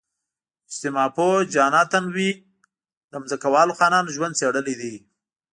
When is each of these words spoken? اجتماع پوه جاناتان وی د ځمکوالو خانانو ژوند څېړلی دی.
اجتماع 0.69 1.07
پوه 1.15 1.35
جاناتان 1.53 2.05
وی 2.15 2.29
د 3.11 3.13
ځمکوالو 3.31 3.77
خانانو 3.79 4.13
ژوند 4.15 4.37
څېړلی 4.39 4.75
دی. 4.81 4.95